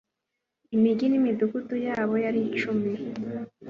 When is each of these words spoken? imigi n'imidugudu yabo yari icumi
imigi 0.75 1.05
n'imidugudu 1.09 1.75
yabo 1.87 2.13
yari 2.25 2.39
icumi 2.49 2.91